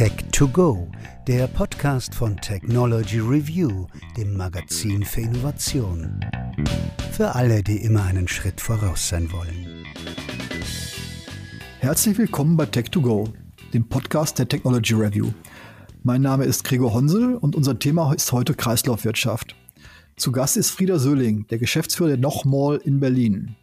[0.00, 0.88] Tech2Go,
[1.26, 6.24] der Podcast von Technology Review, dem Magazin für Innovation.
[7.12, 9.84] Für alle, die immer einen Schritt voraus sein wollen.
[11.80, 13.30] Herzlich willkommen bei Tech2Go,
[13.74, 15.32] dem Podcast der Technology Review.
[16.02, 19.54] Mein Name ist Gregor Honsel und unser Thema ist heute Kreislaufwirtschaft.
[20.16, 23.54] Zu Gast ist Frieder Söhling, der Geschäftsführer der Noch Mall in Berlin.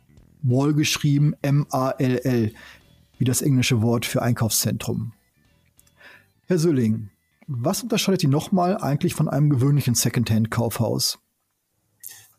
[0.44, 2.54] Mall geschrieben M-A-L-L,
[3.18, 5.14] wie das englische Wort für Einkaufszentrum.
[6.50, 7.10] Herr Söhling,
[7.46, 11.20] was unterscheidet die nochmal eigentlich von einem gewöhnlichen Secondhand-Kaufhaus?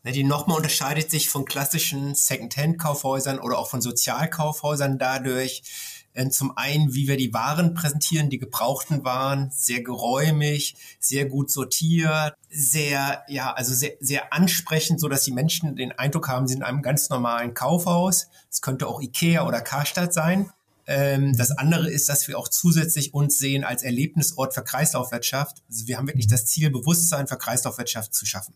[0.03, 5.61] Die nochmal unterscheidet sich von klassischen Secondhand-Kaufhäusern oder auch von Sozialkaufhäusern dadurch,
[6.13, 11.51] äh, zum einen, wie wir die Waren präsentieren, die gebrauchten Waren, sehr geräumig, sehr gut
[11.51, 16.53] sortiert, sehr, ja, also sehr, sehr ansprechend, so dass die Menschen den Eindruck haben, sie
[16.53, 18.27] sind in einem ganz normalen Kaufhaus.
[18.49, 20.49] Es könnte auch Ikea oder Karstadt sein.
[20.89, 25.61] Ähm, das andere ist, dass wir auch zusätzlich uns sehen als Erlebnisort für Kreislaufwirtschaft.
[25.69, 28.55] Also wir haben wirklich das Ziel, Bewusstsein für Kreislaufwirtschaft zu schaffen.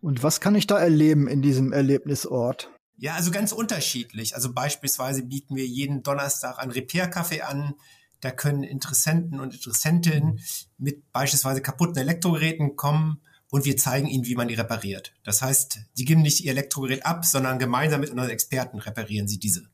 [0.00, 2.70] Und was kann ich da erleben in diesem Erlebnisort?
[2.96, 4.34] Ja, also ganz unterschiedlich.
[4.34, 7.74] Also beispielsweise bieten wir jeden Donnerstag ein Repair-Café an.
[8.20, 10.40] Da können Interessenten und Interessentinnen
[10.78, 15.12] mit beispielsweise kaputten Elektrogeräten kommen und wir zeigen ihnen, wie man die repariert.
[15.24, 19.38] Das heißt, die geben nicht ihr Elektrogerät ab, sondern gemeinsam mit unseren Experten reparieren sie
[19.38, 19.68] diese.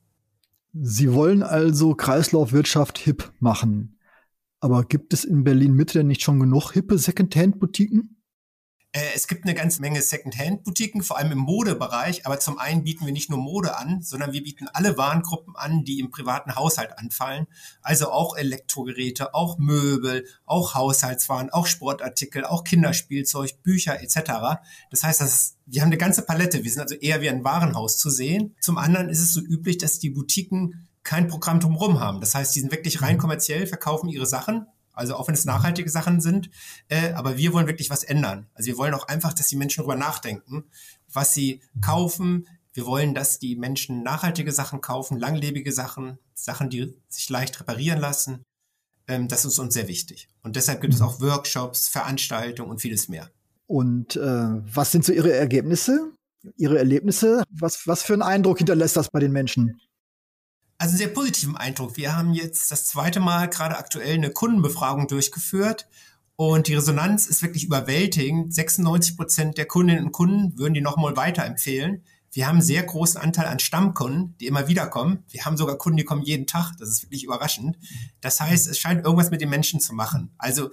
[0.73, 3.99] Sie wollen also Kreislaufwirtschaft hip machen.
[4.61, 8.22] Aber gibt es in Berlin Mitte denn nicht schon genug hippe Secondhand-Boutiquen?
[8.95, 12.27] Äh, es gibt eine ganze Menge Second-Hand-Boutiquen, vor allem im Modebereich.
[12.27, 15.85] Aber zum einen bieten wir nicht nur Mode an, sondern wir bieten alle Warengruppen an,
[15.85, 17.47] die im privaten Haushalt anfallen.
[17.81, 24.61] Also auch Elektrogeräte, auch Möbel, auch Haushaltswaren, auch Sportartikel, auch Kinderspielzeug, Bücher etc.
[24.91, 26.63] Das heißt, das, wir haben eine ganze Palette.
[26.63, 28.55] Wir sind also eher wie ein Warenhaus zu sehen.
[28.61, 32.21] Zum anderen ist es so üblich, dass die Boutiquen kein Programm drumherum haben.
[32.21, 35.91] Das heißt, die sind wirklich rein kommerziell, verkaufen ihre Sachen also auch wenn es nachhaltige
[35.91, 36.51] Sachen sind,
[36.89, 38.47] äh, aber wir wollen wirklich was ändern.
[38.55, 40.65] Also wir wollen auch einfach, dass die Menschen darüber nachdenken,
[41.13, 42.49] was sie kaufen.
[42.75, 48.01] Wir wollen, dass die Menschen nachhaltige Sachen kaufen, langlebige Sachen, Sachen, die sich leicht reparieren
[48.01, 48.45] lassen.
[49.09, 50.29] Ähm, das ist uns sehr wichtig.
[50.43, 53.31] Und deshalb gibt es auch Workshops, Veranstaltungen und vieles mehr.
[53.67, 56.13] Und äh, was sind so Ihre Ergebnisse,
[56.57, 57.45] Ihre Erlebnisse?
[57.51, 59.81] Was, was für einen Eindruck hinterlässt das bei den Menschen?
[60.83, 61.97] Also einen sehr positiven Eindruck.
[61.97, 65.87] Wir haben jetzt das zweite Mal gerade aktuell eine Kundenbefragung durchgeführt
[66.35, 68.53] und die Resonanz ist wirklich überwältigend.
[68.53, 72.03] 96 Prozent der Kundinnen und Kunden würden die nochmal weiterempfehlen.
[72.33, 75.23] Wir haben einen sehr großen Anteil an Stammkunden, die immer wieder kommen.
[75.29, 76.73] Wir haben sogar Kunden, die kommen jeden Tag.
[76.81, 77.79] Das ist wirklich überraschend.
[78.21, 80.35] Das heißt, es scheint irgendwas mit den Menschen zu machen.
[80.37, 80.71] Also,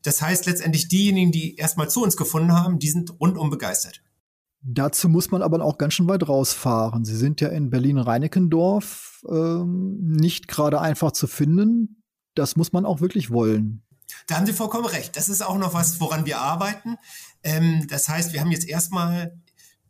[0.00, 4.02] das heißt letztendlich diejenigen, die erstmal zu uns gefunden haben, die sind rundum begeistert.
[4.64, 7.04] Dazu muss man aber auch ganz schön weit rausfahren.
[7.04, 12.02] Sie sind ja in Berlin-Reinickendorf ähm, nicht gerade einfach zu finden.
[12.34, 13.82] Das muss man auch wirklich wollen.
[14.26, 15.16] Da haben Sie vollkommen recht.
[15.16, 16.96] Das ist auch noch was, woran wir arbeiten.
[17.42, 19.36] Ähm, das heißt, wir haben jetzt erstmal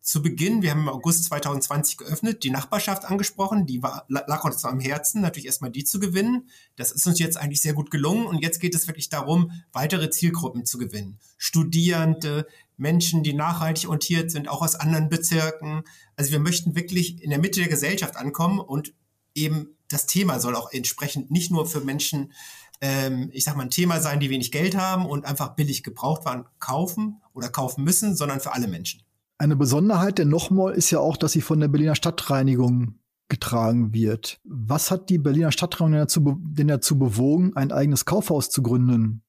[0.03, 4.65] zu Beginn, wir haben im August 2020 geöffnet, die Nachbarschaft angesprochen, die war, lag uns
[4.65, 6.49] am Herzen, natürlich erstmal die zu gewinnen.
[6.75, 10.11] Das ist uns jetzt eigentlich sehr gut gelungen und jetzt geht es wirklich darum, weitere
[10.11, 11.21] Zielgruppen zu gewinnen.
[11.39, 15.85] Studierende, Menschen, die nachhaltig orientiert sind, auch aus anderen Bezirken.
[16.17, 18.93] Also wir möchten wirklich in der Mitte der Gesellschaft ankommen und
[19.37, 22.33] eben das Thema soll auch entsprechend nicht nur für Menschen,
[22.81, 26.45] ähm, ich sag mal, ein Thema sein, die wenig Geld haben und einfach billig Gebrauchtwaren
[26.59, 29.05] kaufen oder kaufen müssen, sondern für alle Menschen.
[29.43, 34.39] Eine Besonderheit der Nochmal ist ja auch, dass sie von der Berliner Stadtreinigung getragen wird.
[34.45, 39.25] Was hat die Berliner Stadtreinigung dazu, denn dazu bewogen, ein eigenes Kaufhaus zu gründen?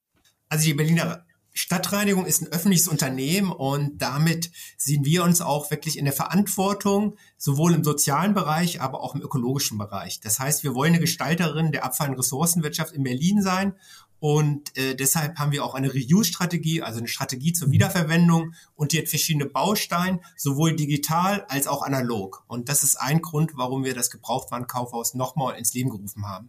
[0.48, 1.26] Also die Berliner
[1.56, 7.16] Stadtreinigung ist ein öffentliches Unternehmen und damit sehen wir uns auch wirklich in der Verantwortung,
[7.38, 10.20] sowohl im sozialen Bereich, aber auch im ökologischen Bereich.
[10.20, 13.74] Das heißt, wir wollen eine Gestalterin der Abfall- und Ressourcenwirtschaft in Berlin sein
[14.18, 18.98] und äh, deshalb haben wir auch eine Reuse-Strategie, also eine Strategie zur Wiederverwendung und die
[18.98, 22.42] hat verschiedene Bausteine, sowohl digital als auch analog.
[22.48, 26.48] Und das ist ein Grund, warum wir das Gebrauchtwarenkaufhaus nochmal ins Leben gerufen haben.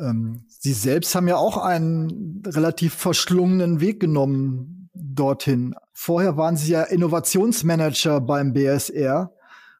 [0.00, 5.74] Ähm, Sie selbst haben ja auch einen relativ verschlungenen Weg genommen dorthin.
[5.92, 9.32] Vorher waren Sie ja Innovationsmanager beim BSR.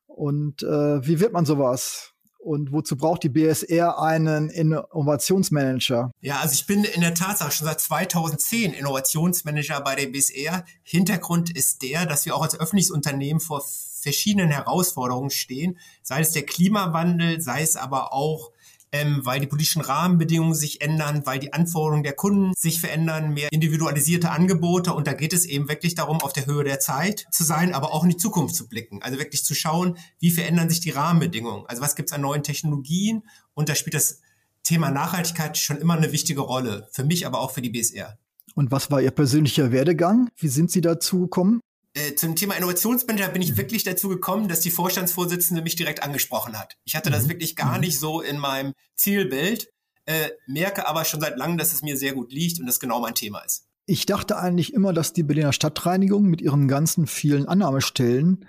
[0.07, 2.13] Und äh, wie wird man sowas?
[2.39, 6.11] Und wozu braucht die BSR einen Innovationsmanager?
[6.21, 10.65] Ja, also ich bin in der Tatsache schon seit 2010 Innovationsmanager bei der BSR.
[10.83, 13.63] Hintergrund ist der, dass wir auch als öffentliches Unternehmen vor
[14.03, 18.51] verschiedenen Herausforderungen stehen, sei es der Klimawandel, sei es aber auch
[18.93, 23.49] ähm, weil die politischen Rahmenbedingungen sich ändern, weil die Anforderungen der Kunden sich verändern, mehr
[23.51, 24.93] individualisierte Angebote.
[24.93, 27.93] Und da geht es eben wirklich darum, auf der Höhe der Zeit zu sein, aber
[27.93, 29.03] auch in die Zukunft zu blicken.
[29.03, 31.67] Also wirklich zu schauen, wie verändern sich die Rahmenbedingungen.
[31.67, 33.23] Also was gibt es an neuen Technologien?
[33.55, 34.21] Und da spielt das
[34.63, 38.19] Thema Nachhaltigkeit schon immer eine wichtige Rolle, für mich, aber auch für die BSR.
[38.55, 40.29] Und was war Ihr persönlicher Werdegang?
[40.37, 41.61] Wie sind Sie dazu gekommen?
[41.95, 46.59] Äh, zum Thema Innovationsmanager bin ich wirklich dazu gekommen, dass die Vorstandsvorsitzende mich direkt angesprochen
[46.59, 46.79] hat.
[46.85, 47.31] Ich hatte das mhm.
[47.31, 47.81] wirklich gar mhm.
[47.81, 49.69] nicht so in meinem Zielbild,
[50.07, 53.01] äh, merke aber schon seit langem, dass es mir sehr gut liegt und das genau
[53.01, 53.67] mein Thema ist.
[53.87, 58.47] Ich dachte eigentlich immer, dass die Berliner Stadtreinigung mit ihren ganzen vielen Annahmestellen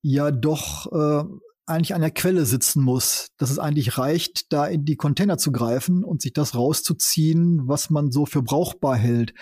[0.00, 1.24] ja doch äh,
[1.66, 5.52] eigentlich an der Quelle sitzen muss, dass es eigentlich reicht, da in die Container zu
[5.52, 9.34] greifen und sich das rauszuziehen, was man so für brauchbar hält.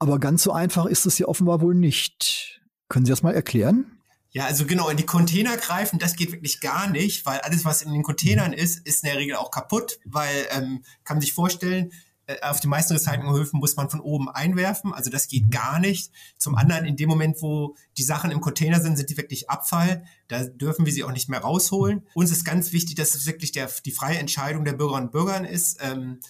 [0.00, 2.60] Aber ganz so einfach ist es ja offenbar wohl nicht.
[2.88, 4.00] Können Sie das mal erklären?
[4.32, 7.82] Ja, also genau, in die Container greifen, das geht wirklich gar nicht, weil alles, was
[7.82, 11.32] in den Containern ist, ist in der Regel auch kaputt, weil, ähm, kann man sich
[11.32, 11.92] vorstellen,
[12.26, 16.12] äh, auf die meisten Recyclinghöfen muss man von oben einwerfen, also das geht gar nicht.
[16.38, 20.04] Zum anderen, in dem Moment, wo die Sachen im Container sind, sind die wirklich Abfall.
[20.28, 22.06] Da dürfen wir sie auch nicht mehr rausholen.
[22.14, 25.48] Uns ist ganz wichtig, dass es wirklich der, die freie Entscheidung der Bürgerinnen und Bürger
[25.48, 26.20] ist, ähm,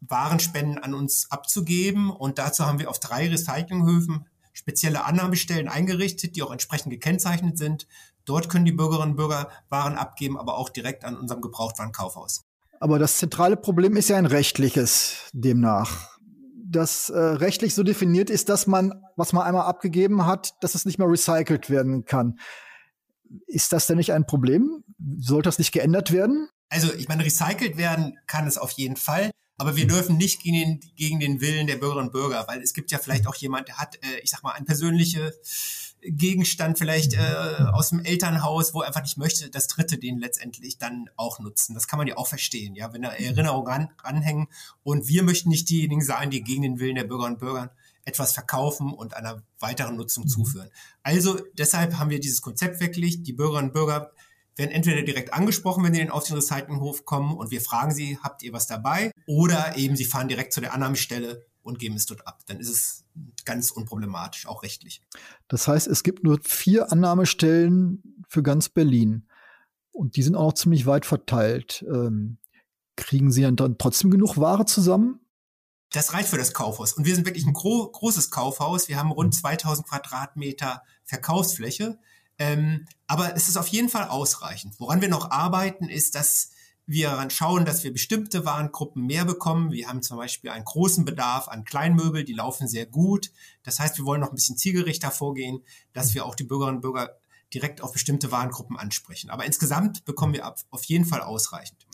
[0.00, 2.10] Warenspenden an uns abzugeben.
[2.10, 7.86] Und dazu haben wir auf drei Recyclinghöfen spezielle Annahmestellen eingerichtet, die auch entsprechend gekennzeichnet sind.
[8.24, 12.44] Dort können die Bürgerinnen und Bürger Waren abgeben, aber auch direkt an unserem Gebrauchtwarenkaufhaus.
[12.78, 16.18] Aber das zentrale Problem ist ja ein rechtliches demnach.
[16.64, 20.84] Das äh, rechtlich so definiert ist, dass man, was man einmal abgegeben hat, dass es
[20.84, 22.38] nicht mehr recycelt werden kann.
[23.46, 24.84] Ist das denn nicht ein Problem?
[25.18, 26.48] Sollte das nicht geändert werden?
[26.68, 29.30] Also ich meine, recycelt werden kann es auf jeden Fall.
[29.60, 32.72] Aber wir dürfen nicht gegen den, gegen den Willen der Bürgerinnen und Bürger, weil es
[32.72, 35.34] gibt ja vielleicht auch jemand, der hat, äh, ich sag mal, ein persönliche
[36.00, 37.18] Gegenstand vielleicht äh,
[37.70, 41.74] aus dem Elternhaus, wo er einfach nicht möchte, dass Dritte den letztendlich dann auch nutzen.
[41.74, 44.48] Das kann man ja auch verstehen, ja, wenn da Erinnerungen ran, ranhängen.
[44.82, 47.70] Und wir möchten nicht diejenigen sein, die gegen den Willen der Bürgerinnen und Bürger
[48.06, 50.70] etwas verkaufen und einer weiteren Nutzung zuführen.
[51.02, 53.24] Also deshalb haben wir dieses Konzept wirklich.
[53.24, 54.10] Die Bürgerinnen und Bürger
[54.60, 58.42] werden entweder direkt angesprochen, wenn sie auf den Recyclinghof kommen und wir fragen sie, habt
[58.42, 59.10] ihr was dabei?
[59.26, 62.40] Oder eben sie fahren direkt zu der Annahmestelle und geben es dort ab.
[62.46, 63.04] Dann ist es
[63.44, 65.02] ganz unproblematisch, auch rechtlich.
[65.48, 69.26] Das heißt, es gibt nur vier Annahmestellen für ganz Berlin.
[69.92, 71.84] Und die sind auch noch ziemlich weit verteilt.
[71.88, 72.38] Ähm,
[72.96, 75.20] kriegen Sie dann trotzdem genug Ware zusammen?
[75.90, 76.92] Das reicht für das Kaufhaus.
[76.92, 78.88] Und wir sind wirklich ein gro großes Kaufhaus.
[78.88, 81.98] Wir haben rund 2000 Quadratmeter Verkaufsfläche.
[82.40, 84.74] Ähm, aber es ist auf jeden Fall ausreichend.
[84.78, 86.52] Woran wir noch arbeiten, ist, dass
[86.86, 89.70] wir daran schauen, dass wir bestimmte Warengruppen mehr bekommen.
[89.70, 93.30] Wir haben zum Beispiel einen großen Bedarf an Kleinmöbel, die laufen sehr gut.
[93.62, 95.60] Das heißt, wir wollen noch ein bisschen zielgerichter vorgehen,
[95.92, 97.10] dass wir auch die Bürgerinnen und Bürger
[97.52, 99.28] direkt auf bestimmte Warengruppen ansprechen.
[99.28, 101.86] Aber insgesamt bekommen wir auf jeden Fall ausreichend.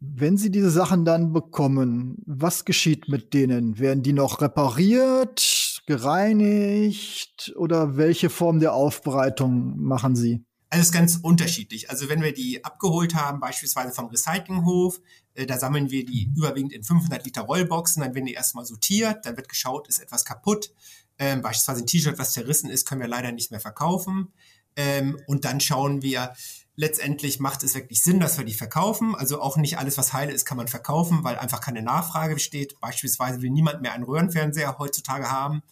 [0.00, 3.78] Wenn Sie diese Sachen dann bekommen, was geschieht mit denen?
[3.78, 10.44] Werden die noch repariert, gereinigt oder welche Form der Aufbereitung machen Sie?
[10.68, 11.90] Also ist ganz unterschiedlich.
[11.90, 15.00] Also wenn wir die abgeholt haben, beispielsweise vom Recyclinghof,
[15.34, 19.24] äh, da sammeln wir die überwiegend in 500 Liter Rollboxen, dann werden die erstmal sortiert,
[19.24, 20.72] dann wird geschaut, ist etwas kaputt.
[21.18, 24.32] Ähm, beispielsweise ein T-Shirt, was zerrissen ist, können wir leider nicht mehr verkaufen.
[24.74, 26.34] Ähm, und dann schauen wir,
[26.76, 29.14] letztendlich macht es wirklich Sinn, dass wir die verkaufen.
[29.14, 32.78] Also auch nicht alles, was heile ist, kann man verkaufen, weil einfach keine Nachfrage besteht.
[32.80, 35.62] Beispielsweise will niemand mehr einen Röhrenfernseher heutzutage haben.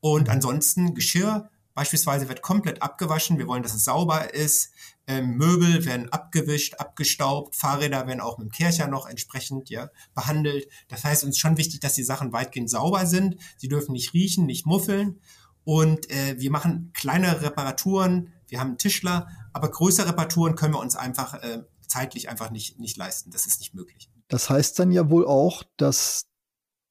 [0.00, 3.38] Und ansonsten Geschirr Beispielsweise wird komplett abgewaschen.
[3.38, 4.72] Wir wollen, dass es sauber ist.
[5.06, 7.54] Ähm, Möbel werden abgewischt, abgestaubt.
[7.54, 10.66] Fahrräder werden auch mit dem Kercher noch entsprechend ja, behandelt.
[10.88, 13.36] Das heißt, uns ist schon wichtig, dass die Sachen weitgehend sauber sind.
[13.58, 15.20] Sie dürfen nicht riechen, nicht muffeln.
[15.62, 18.32] Und äh, wir machen kleine Reparaturen.
[18.48, 22.78] Wir haben einen Tischler, aber größere Reparaturen können wir uns einfach äh, zeitlich einfach nicht,
[22.78, 23.30] nicht leisten.
[23.30, 24.10] Das ist nicht möglich.
[24.28, 26.26] Das heißt dann ja wohl auch, dass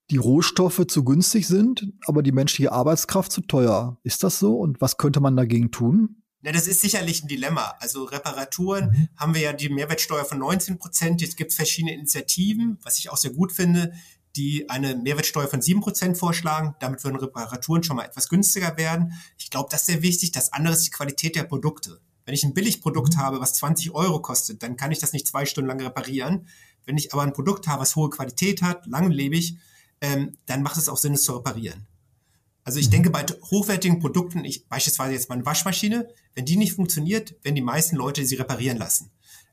[0.09, 3.99] die Rohstoffe zu günstig sind, aber die menschliche Arbeitskraft zu teuer.
[4.03, 4.55] Ist das so?
[4.57, 6.23] Und was könnte man dagegen tun?
[6.41, 7.75] Ja, das ist sicherlich ein Dilemma.
[7.79, 9.09] Also Reparaturen mhm.
[9.17, 11.21] haben wir ja die Mehrwertsteuer von 19 Prozent.
[11.21, 13.91] Jetzt gibt es verschiedene Initiativen, was ich auch sehr gut finde,
[14.37, 16.75] die eine Mehrwertsteuer von 7 Prozent vorschlagen.
[16.79, 19.13] Damit würden Reparaturen schon mal etwas günstiger werden.
[19.37, 20.31] Ich glaube, das ist sehr wichtig.
[20.31, 21.99] Das andere ist die Qualität der Produkte.
[22.25, 23.19] Wenn ich ein Billigprodukt mhm.
[23.19, 26.47] habe, was 20 Euro kostet, dann kann ich das nicht zwei Stunden lang reparieren.
[26.85, 29.57] Wenn ich aber ein Produkt habe, was hohe Qualität hat, langlebig,
[30.01, 31.87] ähm, dann macht es auch Sinn, es zu reparieren.
[32.63, 37.33] Also ich denke, bei hochwertigen Produkten, ich, beispielsweise jetzt meine Waschmaschine, wenn die nicht funktioniert,
[37.43, 39.09] werden die meisten Leute sie reparieren lassen.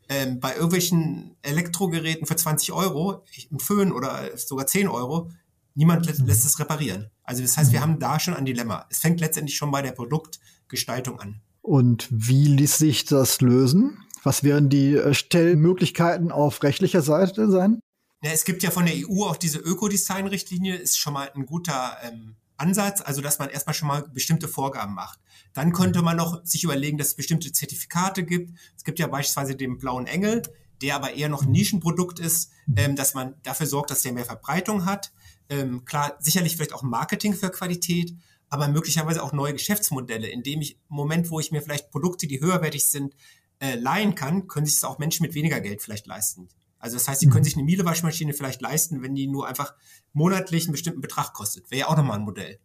[0.08, 5.30] Ähm, bei irgendwelchen Elektrogeräten für 20 Euro, ein Föhn oder sogar 10 Euro,
[5.74, 7.10] niemand lässt, lässt es reparieren.
[7.22, 8.86] Also das heißt, wir haben da schon ein Dilemma.
[8.90, 11.40] Es fängt letztendlich schon bei der Produktgestaltung an.
[11.62, 13.98] Und wie ließ sich das lösen?
[14.22, 17.80] Was wären die äh, Stellmöglichkeiten auf rechtlicher Seite sein?
[18.22, 21.96] Ja, es gibt ja von der EU auch diese Ökodesign-Richtlinie, ist schon mal ein guter
[22.02, 25.18] ähm, Ansatz, also dass man erstmal schon mal bestimmte Vorgaben macht.
[25.54, 28.58] Dann könnte man noch sich überlegen, dass es bestimmte Zertifikate gibt.
[28.76, 30.42] Es gibt ja beispielsweise den blauen Engel,
[30.82, 34.24] der aber eher noch ein Nischenprodukt ist, ähm, dass man dafür sorgt, dass der mehr
[34.24, 35.12] Verbreitung hat.
[35.48, 38.14] Ähm, klar, sicherlich vielleicht auch Marketing für Qualität,
[38.48, 42.40] aber möglicherweise auch neue Geschäftsmodelle, indem ich im Moment, wo ich mir vielleicht Produkte, die
[42.40, 43.14] höherwertig sind,
[43.60, 46.48] äh, leihen kann, können sich es auch Menschen mit weniger Geld vielleicht leisten.
[46.78, 47.44] Also das heißt, sie können mhm.
[47.44, 49.74] sich eine Miele-Waschmaschine vielleicht leisten, wenn die nur einfach
[50.12, 51.70] monatlich einen bestimmten Betrag kostet.
[51.70, 52.58] Wäre ja auch nochmal ein Modell.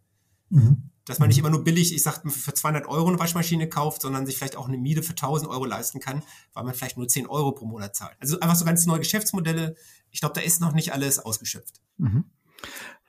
[0.50, 0.89] Mhm.
[1.10, 4.26] Dass man nicht immer nur billig, ich sag, für 200 Euro eine Waschmaschine kauft, sondern
[4.26, 6.22] sich vielleicht auch eine Miele für 1000 Euro leisten kann,
[6.54, 8.16] weil man vielleicht nur 10 Euro pro Monat zahlt.
[8.20, 9.74] Also einfach so ganz neue Geschäftsmodelle.
[10.10, 11.80] Ich glaube, da ist noch nicht alles ausgeschöpft.
[11.98, 12.24] Mhm.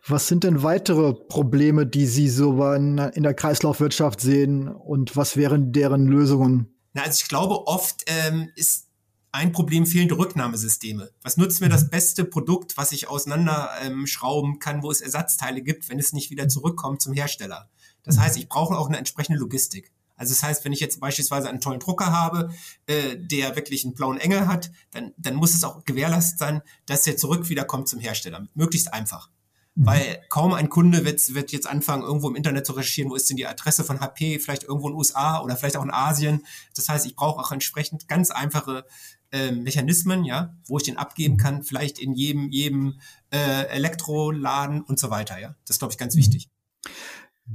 [0.07, 5.71] Was sind denn weitere Probleme, die Sie so in der Kreislaufwirtschaft sehen und was wären
[5.71, 6.75] deren Lösungen?
[6.93, 8.87] Na, also ich glaube, oft ähm, ist
[9.31, 11.11] ein Problem fehlende Rücknahmesysteme.
[11.21, 15.99] Was nutzt mir das beste Produkt, was ich auseinanderschrauben kann, wo es Ersatzteile gibt, wenn
[15.99, 17.69] es nicht wieder zurückkommt zum Hersteller?
[18.03, 19.91] Das heißt, ich brauche auch eine entsprechende Logistik.
[20.21, 22.51] Also das heißt, wenn ich jetzt beispielsweise einen tollen Drucker habe,
[22.85, 27.03] äh, der wirklich einen blauen Engel hat, dann, dann muss es auch gewährleistet sein, dass
[27.03, 28.47] der zurück wieder kommt zum Hersteller.
[28.53, 29.31] Möglichst einfach.
[29.73, 29.85] Mhm.
[29.87, 33.29] Weil kaum ein Kunde wird, wird jetzt anfangen, irgendwo im Internet zu recherchieren, wo ist
[33.29, 36.45] denn die Adresse von HP, vielleicht irgendwo in den USA oder vielleicht auch in Asien.
[36.75, 38.85] Das heißt, ich brauche auch entsprechend ganz einfache
[39.31, 42.99] äh, Mechanismen, ja, wo ich den abgeben kann, vielleicht in jedem, jedem
[43.31, 45.55] äh, Elektroladen und so weiter, ja.
[45.65, 46.49] Das ist, glaube ich, ganz wichtig.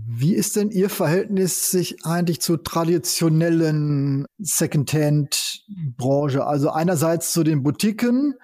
[0.09, 6.47] Wie ist denn Ihr Verhältnis sich eigentlich zur traditionellen Secondhand-Branche?
[6.47, 8.35] Also einerseits zu den Boutiquen,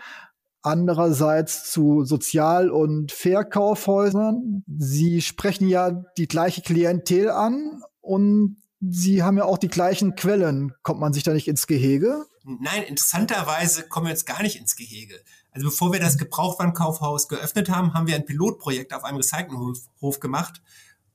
[0.63, 4.65] andererseits zu Sozial- und Verkaufhäusern.
[4.67, 10.73] Sie sprechen ja die gleiche Klientel an und Sie haben ja auch die gleichen Quellen.
[10.83, 12.25] Kommt man sich da nicht ins Gehege?
[12.45, 15.15] Nein, interessanterweise kommen wir jetzt gar nicht ins Gehege.
[15.53, 20.63] Also bevor wir das Gebrauchtwarenkaufhaus geöffnet haben, haben wir ein Pilotprojekt auf einem Recyclinghof gemacht,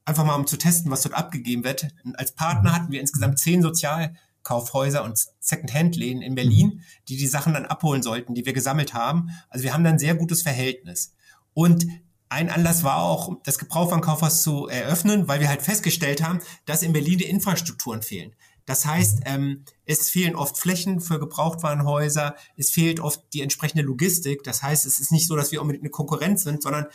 [0.08, 1.88] einfach mal um zu testen, was dort abgegeben wird.
[2.04, 7.54] Und als Partner hatten wir insgesamt zehn Sozialkaufhäuser und Second-Hand-Läden in Berlin, die die Sachen
[7.54, 9.30] dann abholen sollten, die wir gesammelt haben.
[9.50, 11.14] Also wir haben dann ein sehr gutes Verhältnis.
[11.54, 11.86] Und
[12.30, 16.94] ein Anlass war auch, das Gebrauchtwarenkaufhaus zu eröffnen, weil wir halt festgestellt haben, dass in
[16.94, 18.34] Berlin die Infrastrukturen fehlen.
[18.66, 24.44] Das heißt, ähm, es fehlen oft Flächen für Gebrauchtwarenhäuser, es fehlt oft die entsprechende Logistik.
[24.44, 26.88] Das heißt, es ist nicht so, dass wir unbedingt eine Konkurrenz sind, sondern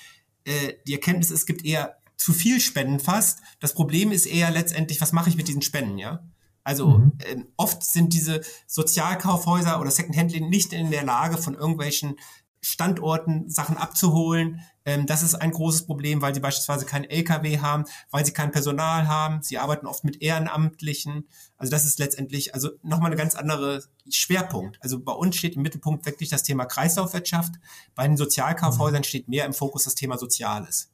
[0.45, 3.41] äh, die Erkenntnis, es gibt eher zu viel Spenden fast.
[3.59, 6.25] Das Problem ist eher letztendlich, was mache ich mit diesen Spenden, ja?
[6.65, 7.13] Also mhm.
[7.27, 12.17] ähm, oft sind diese Sozialkaufhäuser oder Secondhand-Läden nicht in der Lage, von irgendwelchen
[12.65, 14.61] Standorten Sachen abzuholen.
[14.85, 18.53] Ähm, das ist ein großes Problem, weil sie beispielsweise keinen LKW haben, weil sie kein
[18.53, 19.43] Personal haben.
[19.43, 21.27] Sie arbeiten oft mit Ehrenamtlichen.
[21.57, 24.79] Also das ist letztendlich also nochmal eine ganz andere Schwerpunkt.
[24.81, 27.55] Also bei uns steht im Mittelpunkt wirklich das Thema Kreislaufwirtschaft.
[27.97, 30.92] Bei den Sozialkaufhäusern steht mehr im Fokus das Thema Soziales.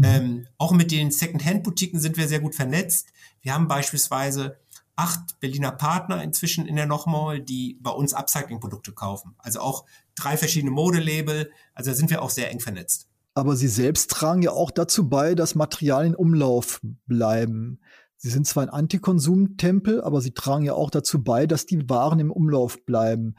[0.00, 0.04] Mhm.
[0.04, 3.08] Ähm, auch mit den Second-Hand-Boutiquen sind wir sehr gut vernetzt.
[3.42, 4.56] Wir haben beispielsweise
[4.96, 9.34] acht Berliner Partner inzwischen in der Nochmal, die bei uns Upcycling-Produkte kaufen.
[9.38, 11.50] Also auch drei verschiedene Modelabel.
[11.74, 13.08] Also da sind wir auch sehr eng vernetzt.
[13.34, 17.80] Aber Sie selbst tragen ja auch dazu bei, dass Materialien in Umlauf bleiben.
[18.16, 22.20] Sie sind zwar ein Antikonsumtempel, aber Sie tragen ja auch dazu bei, dass die Waren
[22.20, 23.34] im Umlauf bleiben.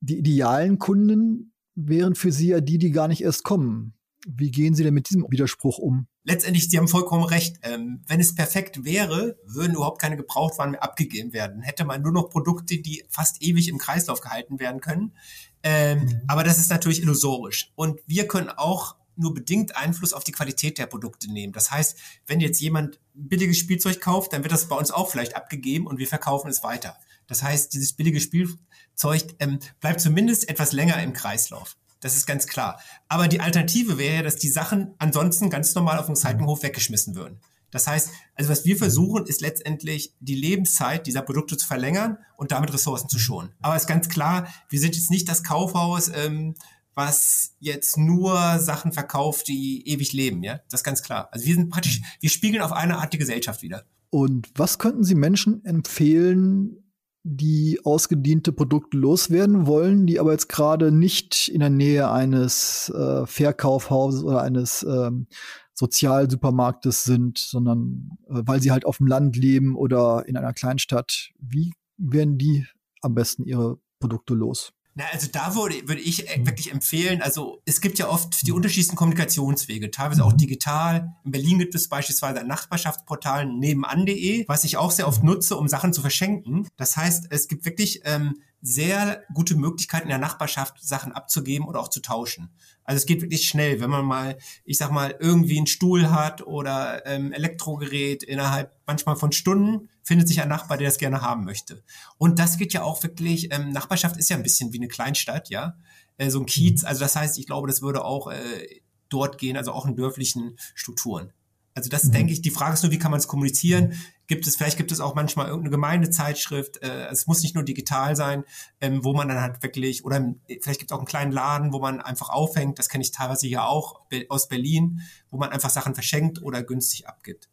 [0.00, 3.94] Die idealen Kunden wären für Sie ja die, die gar nicht erst kommen.
[4.26, 6.06] Wie gehen Sie denn mit diesem Widerspruch um?
[6.24, 7.58] Letztendlich, Sie haben vollkommen recht.
[7.62, 11.62] Ähm, wenn es perfekt wäre, würden überhaupt keine Gebrauchtwaren mehr abgegeben werden.
[11.62, 15.14] Hätte man nur noch Produkte, die fast ewig im Kreislauf gehalten werden können.
[15.62, 16.22] Ähm, mhm.
[16.28, 17.72] Aber das ist natürlich illusorisch.
[17.74, 21.52] Und wir können auch nur bedingt Einfluss auf die Qualität der Produkte nehmen.
[21.52, 25.36] Das heißt, wenn jetzt jemand billiges Spielzeug kauft, dann wird das bei uns auch vielleicht
[25.36, 26.96] abgegeben und wir verkaufen es weiter.
[27.26, 31.76] Das heißt, dieses billige Spielzeug ähm, bleibt zumindest etwas länger im Kreislauf.
[32.02, 32.80] Das ist ganz klar.
[33.08, 37.14] Aber die Alternative wäre ja, dass die Sachen ansonsten ganz normal auf dem Seitenhof weggeschmissen
[37.14, 37.40] würden.
[37.70, 42.52] Das heißt, also was wir versuchen, ist letztendlich die Lebenszeit dieser Produkte zu verlängern und
[42.52, 43.54] damit Ressourcen zu schonen.
[43.62, 46.54] Aber ist ganz klar, wir sind jetzt nicht das Kaufhaus, ähm,
[46.94, 50.60] was jetzt nur Sachen verkauft, die ewig leben, ja.
[50.70, 51.28] Das ist ganz klar.
[51.32, 53.84] Also wir sind praktisch, wir spiegeln auf eine Art die Gesellschaft wieder.
[54.10, 56.81] Und was könnten Sie Menschen empfehlen,
[57.24, 63.26] die ausgediente Produkte loswerden wollen, die aber jetzt gerade nicht in der Nähe eines äh,
[63.26, 65.28] Verkaufhauses oder eines ähm,
[65.74, 71.30] Sozialsupermarktes sind, sondern äh, weil sie halt auf dem Land leben oder in einer Kleinstadt.
[71.38, 72.66] Wie werden die
[73.00, 74.72] am besten ihre Produkte los?
[74.94, 78.52] Na, also da würde, würde ich äh, wirklich empfehlen, also es gibt ja oft die
[78.52, 81.14] unterschiedlichsten Kommunikationswege, teilweise auch digital.
[81.24, 85.66] In Berlin gibt es beispielsweise ein Nachbarschaftsportal nebenan.de, was ich auch sehr oft nutze, um
[85.66, 86.68] Sachen zu verschenken.
[86.76, 91.80] Das heißt, es gibt wirklich ähm, sehr gute Möglichkeiten in der Nachbarschaft Sachen abzugeben oder
[91.80, 92.50] auch zu tauschen.
[92.84, 96.46] Also es geht wirklich schnell, wenn man mal, ich sag mal, irgendwie einen Stuhl hat
[96.46, 101.44] oder ähm, Elektrogerät innerhalb manchmal von Stunden findet sich ein Nachbar, der das gerne haben
[101.44, 101.82] möchte.
[102.18, 105.50] Und das geht ja auch wirklich, ähm, Nachbarschaft ist ja ein bisschen wie eine Kleinstadt,
[105.50, 105.76] ja,
[106.16, 106.84] äh, so ein Kiez.
[106.84, 110.56] Also das heißt, ich glaube, das würde auch äh, dort gehen, also auch in dörflichen
[110.74, 111.32] Strukturen.
[111.74, 112.12] Also das mhm.
[112.12, 113.94] denke ich, die Frage ist nur, wie kann man es kommunizieren?
[114.32, 118.16] Gibt es, vielleicht gibt es auch manchmal irgendeine Gemeindezeitschrift, äh, es muss nicht nur digital
[118.16, 118.44] sein,
[118.80, 121.80] ähm, wo man dann halt wirklich, oder vielleicht gibt es auch einen kleinen Laden, wo
[121.80, 125.94] man einfach aufhängt, das kenne ich teilweise hier auch aus Berlin, wo man einfach Sachen
[125.94, 127.50] verschenkt oder günstig abgibt.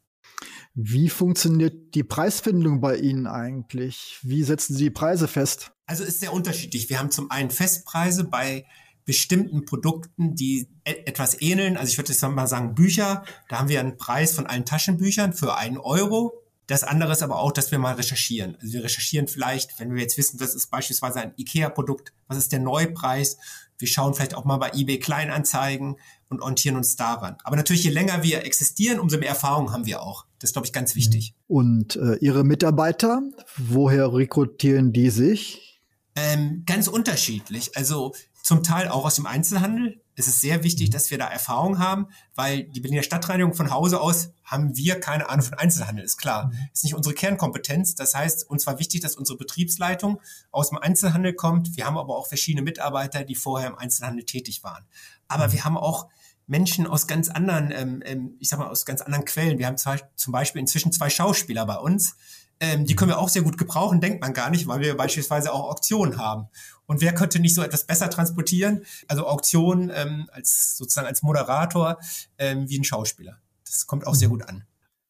[0.73, 4.17] Wie funktioniert die Preisfindung bei Ihnen eigentlich?
[4.21, 5.73] Wie setzen Sie die Preise fest?
[5.85, 6.89] Also ist sehr unterschiedlich.
[6.89, 8.65] Wir haben zum einen Festpreise bei
[9.03, 11.75] bestimmten Produkten, die e-, etwas ähneln.
[11.75, 13.25] Also ich würde jetzt mal sagen Bücher.
[13.49, 16.38] Da haben wir einen Preis von allen Taschenbüchern für einen Euro.
[16.69, 18.55] Das andere ist aber auch, dass wir mal recherchieren.
[18.61, 22.51] Also wir recherchieren vielleicht, wenn wir jetzt wissen, das ist beispielsweise ein IKEA-Produkt, was ist
[22.51, 23.37] der Neupreis?
[23.79, 25.95] Wir schauen vielleicht auch mal bei eBay Kleinanzeigen
[26.29, 27.37] und orientieren uns daran.
[27.43, 30.27] Aber natürlich, je länger wir existieren, umso mehr Erfahrung haben wir auch.
[30.37, 31.33] Das ist, glaube ich, ganz wichtig.
[31.47, 33.23] Und äh, Ihre Mitarbeiter,
[33.57, 35.81] woher rekrutieren die sich?
[36.15, 37.75] Ähm, ganz unterschiedlich.
[37.77, 40.01] Also zum Teil auch aus dem Einzelhandel.
[40.19, 44.01] Es ist sehr wichtig, dass wir da Erfahrung haben, weil die Berliner Stadtreinigung von Hause
[44.01, 46.47] aus haben wir keine Ahnung von Einzelhandel, ist klar.
[46.47, 46.57] Mhm.
[46.73, 47.95] Ist nicht unsere Kernkompetenz.
[47.95, 50.19] Das heißt, uns war wichtig, dass unsere Betriebsleitung
[50.51, 51.77] aus dem Einzelhandel kommt.
[51.77, 54.83] Wir haben aber auch verschiedene Mitarbeiter, die vorher im Einzelhandel tätig waren.
[55.29, 55.53] Aber mhm.
[55.53, 56.09] wir haben auch
[56.47, 59.57] Menschen aus ganz anderen, ähm, ähm, ich sag mal, aus ganz anderen Quellen.
[59.57, 62.17] Wir haben zwei, zum Beispiel inzwischen zwei Schauspieler bei uns.
[62.59, 65.53] Ähm, die können wir auch sehr gut gebrauchen, denkt man gar nicht, weil wir beispielsweise
[65.53, 66.49] auch Auktionen haben.
[66.89, 68.83] Und wer könnte nicht so etwas besser transportieren?
[69.07, 71.99] Also Auktionen ähm, als sozusagen als Moderator
[72.39, 73.39] ähm, wie ein Schauspieler.
[73.63, 74.31] Das kommt auch sehr mhm.
[74.31, 74.63] gut an.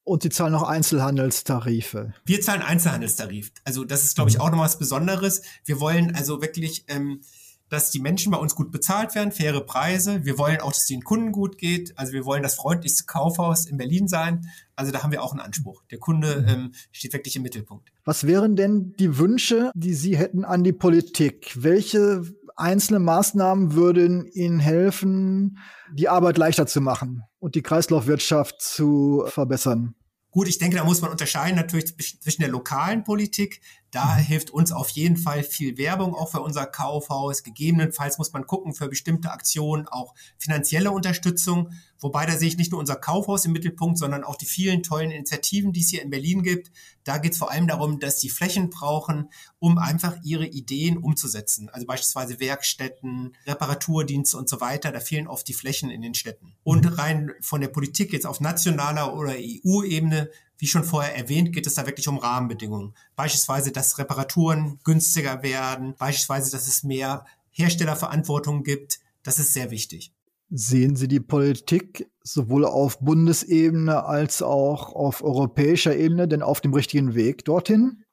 [0.03, 2.13] Und Sie zahlen noch Einzelhandelstarife.
[2.25, 3.53] Wir zahlen Einzelhandelstarif.
[3.63, 4.41] Also das ist, glaube ich, mhm.
[4.41, 5.41] auch noch was Besonderes.
[5.63, 7.21] Wir wollen also wirklich ähm,
[7.69, 10.25] dass die Menschen bei uns gut bezahlt werden, faire Preise.
[10.25, 11.97] Wir wollen auch, dass es den Kunden gut geht.
[11.97, 14.47] Also wir wollen das freundlichste Kaufhaus in Berlin sein.
[14.75, 15.83] Also da haben wir auch einen Anspruch.
[15.91, 17.91] Der Kunde ähm, steht wirklich im Mittelpunkt.
[18.05, 21.53] Was wären denn die Wünsche, die Sie hätten an die Politik?
[21.55, 22.23] Welche
[22.55, 25.57] einzelne Maßnahmen würden Ihnen helfen,
[25.93, 29.95] die Arbeit leichter zu machen und die Kreislaufwirtschaft zu verbessern?
[30.31, 33.61] Gut, ich denke, da muss man unterscheiden natürlich zwischen der lokalen Politik.
[33.91, 34.19] Da mhm.
[34.21, 37.43] hilft uns auf jeden Fall viel Werbung auch für unser Kaufhaus.
[37.43, 41.71] Gegebenenfalls muss man gucken für bestimmte Aktionen auch finanzielle Unterstützung.
[41.99, 45.11] Wobei da sehe ich nicht nur unser Kaufhaus im Mittelpunkt, sondern auch die vielen tollen
[45.11, 46.71] Initiativen, die es hier in Berlin gibt.
[47.03, 51.69] Da geht es vor allem darum, dass die Flächen brauchen, um einfach ihre Ideen umzusetzen.
[51.69, 54.91] Also beispielsweise Werkstätten, Reparaturdienste und so weiter.
[54.91, 56.53] Da fehlen oft die Flächen in den Städten.
[56.63, 56.93] Und mhm.
[56.93, 61.75] rein von der Politik jetzt auf nationaler oder EU-Ebene wie schon vorher erwähnt, geht es
[61.75, 62.93] da wirklich um Rahmenbedingungen.
[63.15, 68.99] Beispielsweise, dass Reparaturen günstiger werden, beispielsweise, dass es mehr Herstellerverantwortung gibt.
[69.23, 70.13] Das ist sehr wichtig.
[70.51, 76.73] Sehen Sie die Politik sowohl auf Bundesebene als auch auf europäischer Ebene denn auf dem
[76.73, 78.03] richtigen Weg dorthin?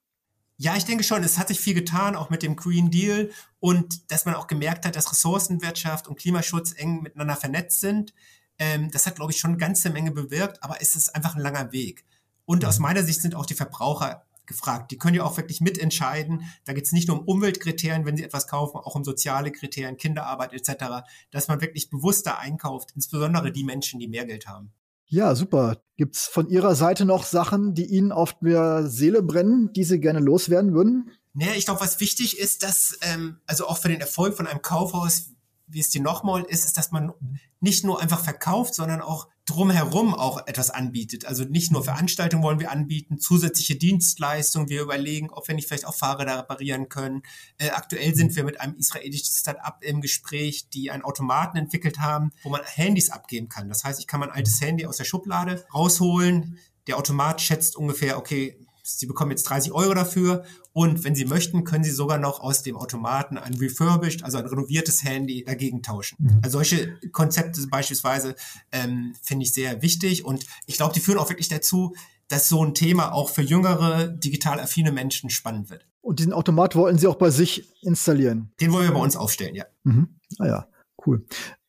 [0.58, 4.10] Ja, ich denke schon, es hat sich viel getan, auch mit dem Green Deal und
[4.10, 8.14] dass man auch gemerkt hat, dass Ressourcenwirtschaft und Klimaschutz eng miteinander vernetzt sind.
[8.58, 11.42] Ähm, das hat, glaube ich, schon eine ganze Menge bewirkt, aber es ist einfach ein
[11.42, 12.04] langer Weg.
[12.46, 14.90] Und aus meiner Sicht sind auch die Verbraucher gefragt.
[14.90, 16.44] Die können ja auch wirklich mitentscheiden.
[16.64, 19.96] Da geht es nicht nur um Umweltkriterien, wenn sie etwas kaufen, auch um soziale Kriterien,
[19.96, 24.72] Kinderarbeit etc., dass man wirklich bewusster einkauft, insbesondere die Menschen, die mehr Geld haben.
[25.08, 25.82] Ja, super.
[25.96, 30.00] Gibt es von Ihrer Seite noch Sachen, die Ihnen auf der Seele brennen, die Sie
[30.00, 31.10] gerne loswerden würden?
[31.32, 34.62] Naja, ich glaube, was wichtig ist, dass, ähm, also auch für den Erfolg von einem
[34.62, 35.30] Kaufhaus,
[35.66, 37.12] wie es die nochmal ist, ist, dass man
[37.60, 41.24] nicht nur einfach verkauft, sondern auch drumherum auch etwas anbietet.
[41.24, 44.68] Also nicht nur Veranstaltungen wollen wir anbieten, zusätzliche Dienstleistungen.
[44.68, 47.22] Wir überlegen, ob wir nicht vielleicht auch Fahrräder reparieren können.
[47.58, 52.32] Äh, aktuell sind wir mit einem israelischen Start-up im Gespräch, die einen Automaten entwickelt haben,
[52.42, 53.68] wo man Handys abgeben kann.
[53.68, 56.58] Das heißt, ich kann mein altes Handy aus der Schublade rausholen.
[56.88, 60.44] Der Automat schätzt ungefähr, okay, Sie bekommen jetzt 30 Euro dafür
[60.76, 64.44] und wenn Sie möchten, können Sie sogar noch aus dem Automaten ein refurbished, also ein
[64.44, 66.16] renoviertes Handy dagegen tauschen.
[66.18, 66.40] Mhm.
[66.42, 68.34] Also solche Konzepte beispielsweise
[68.72, 71.94] ähm, finde ich sehr wichtig und ich glaube, die führen auch wirklich dazu,
[72.28, 75.86] dass so ein Thema auch für jüngere, digital affine Menschen spannend wird.
[76.02, 78.52] Und diesen Automat wollen Sie auch bei sich installieren?
[78.60, 79.64] Den wollen wir bei uns aufstellen, ja.
[79.84, 80.18] Mhm.
[80.38, 80.68] Ah ja,
[81.06, 81.24] cool.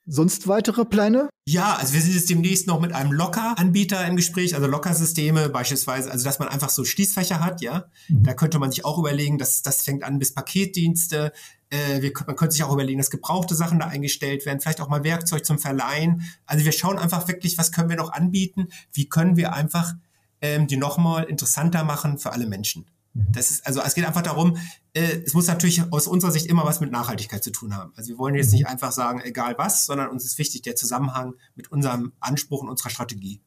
[0.09, 1.29] Sonst weitere Pläne?
[1.45, 6.09] Ja, also wir sind jetzt demnächst noch mit einem Locker-Anbieter im Gespräch, also Locker-Systeme beispielsweise,
[6.09, 7.85] also dass man einfach so Schließfächer hat, ja.
[8.07, 8.23] Mhm.
[8.23, 11.33] Da könnte man sich auch überlegen, dass das fängt an bis Paketdienste.
[11.69, 14.87] Äh, wir, man könnte sich auch überlegen, dass gebrauchte Sachen da eingestellt werden, vielleicht auch
[14.87, 16.23] mal Werkzeug zum Verleihen.
[16.45, 18.69] Also wir schauen einfach wirklich, was können wir noch anbieten?
[18.93, 19.93] Wie können wir einfach
[20.41, 22.85] ähm, die nochmal interessanter machen für alle Menschen?
[23.31, 24.57] Das ist, also es geht einfach darum,
[24.93, 27.93] äh, es muss natürlich aus unserer Sicht immer was mit Nachhaltigkeit zu tun haben.
[27.95, 31.33] Also wir wollen jetzt nicht einfach sagen, egal was, sondern uns ist wichtig der Zusammenhang
[31.55, 33.41] mit unserem Anspruch und unserer Strategie.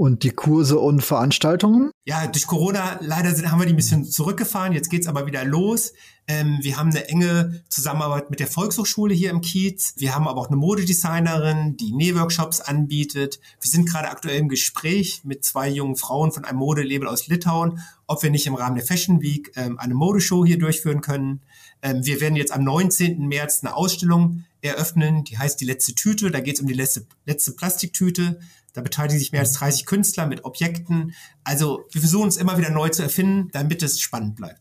[0.00, 1.90] Und die Kurse und Veranstaltungen?
[2.06, 4.72] Ja, durch Corona leider sind, haben wir die ein bisschen zurückgefahren.
[4.72, 5.92] Jetzt geht's aber wieder los.
[6.26, 9.92] Ähm, wir haben eine enge Zusammenarbeit mit der Volkshochschule hier im Kiez.
[9.98, 13.40] Wir haben aber auch eine Modedesignerin, die Nähworkshops anbietet.
[13.60, 17.80] Wir sind gerade aktuell im Gespräch mit zwei jungen Frauen von einem Modelabel aus Litauen,
[18.06, 21.42] ob wir nicht im Rahmen der Fashion Week ähm, eine Modeshow hier durchführen können.
[21.82, 23.28] Ähm, wir werden jetzt am 19.
[23.28, 26.30] März eine Ausstellung eröffnen, die heißt Die letzte Tüte.
[26.30, 28.40] Da geht's um die letzte, letzte Plastiktüte.
[28.72, 31.14] Da beteiligen sich mehr als 30 Künstler mit Objekten.
[31.44, 34.60] Also wir versuchen es immer wieder neu zu erfinden, damit es spannend bleibt.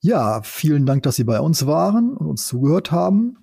[0.00, 3.36] Ja, vielen Dank, dass Sie bei uns waren und uns zugehört haben.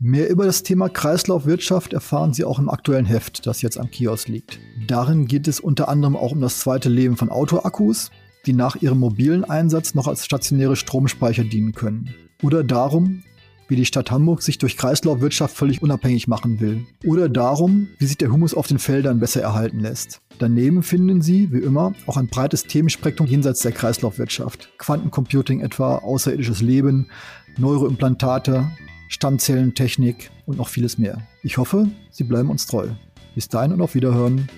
[0.00, 4.28] Mehr über das Thema Kreislaufwirtschaft erfahren Sie auch im aktuellen Heft, das jetzt am Kiosk
[4.28, 4.60] liegt.
[4.86, 8.10] Darin geht es unter anderem auch um das zweite Leben von Autoakkus,
[8.46, 12.14] die nach ihrem mobilen Einsatz noch als stationäre Stromspeicher dienen können.
[12.42, 13.24] Oder darum,
[13.68, 16.86] wie die Stadt Hamburg sich durch Kreislaufwirtschaft völlig unabhängig machen will.
[17.04, 20.20] Oder darum, wie sich der Humus auf den Feldern besser erhalten lässt.
[20.38, 24.70] Daneben finden Sie, wie immer, auch ein breites Themenspektrum jenseits der Kreislaufwirtschaft.
[24.78, 27.08] Quantencomputing etwa, außerirdisches Leben,
[27.56, 28.70] Neuroimplantate,
[29.08, 31.22] Stammzellentechnik und noch vieles mehr.
[31.42, 32.88] Ich hoffe, Sie bleiben uns treu.
[33.34, 34.48] Bis dahin und auf Wiederhören.